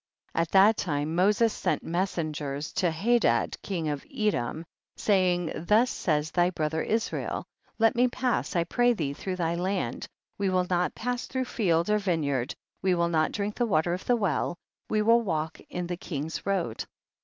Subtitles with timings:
[0.31, 0.41] 25.
[0.47, 4.65] At that lime Moses sent mes sengers to Hadad king of Edom,
[4.97, 7.45] say ing, thus says thy brother Israel,
[7.77, 10.07] let me pass I pray thee through thy land,
[10.39, 13.93] we will not pass through field or vine yard, we will not drink the water
[13.93, 14.57] of the well;
[14.89, 16.83] we will walk in the king's road.